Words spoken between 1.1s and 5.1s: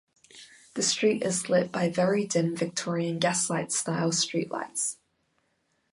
is lit by very dim Victorian gaslight-style streetlights.